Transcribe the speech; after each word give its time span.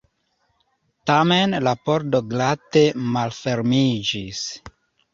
Tamen 1.11 1.53
la 1.67 1.75
pordo 1.89 2.23
glate 2.33 2.85
malfermiĝis. 3.15 4.47